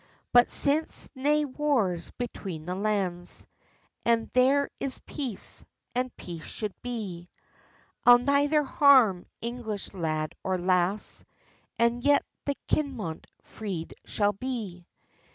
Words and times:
"But 0.33 0.49
since 0.49 1.11
nae 1.13 1.45
war's 1.45 2.09
between 2.09 2.65
the 2.65 2.73
lands, 2.73 3.45
And 4.03 4.31
there 4.33 4.71
is 4.79 4.97
peace, 5.05 5.63
and 5.93 6.17
peace 6.17 6.43
should 6.45 6.73
be; 6.81 7.29
I'll 8.03 8.17
neither 8.17 8.63
harm 8.63 9.27
English 9.41 9.93
lad 9.93 10.33
or 10.43 10.57
lass, 10.57 11.23
And 11.77 12.03
yet 12.03 12.25
the 12.47 12.55
Kinmont 12.67 13.25
freed 13.43 13.93
shall 14.03 14.33
be!" 14.33 14.87